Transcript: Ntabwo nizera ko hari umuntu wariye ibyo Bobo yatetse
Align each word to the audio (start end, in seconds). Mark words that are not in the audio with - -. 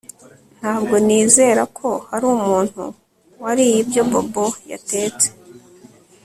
Ntabwo 0.59 0.95
nizera 1.05 1.61
ko 1.77 1.89
hari 2.09 2.25
umuntu 2.35 2.83
wariye 3.41 3.75
ibyo 3.83 4.01
Bobo 4.09 4.45
yatetse 4.71 5.27